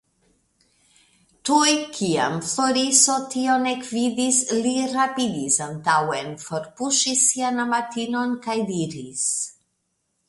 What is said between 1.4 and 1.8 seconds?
Tuj